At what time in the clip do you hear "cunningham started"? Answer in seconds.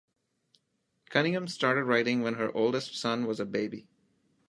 1.11-1.83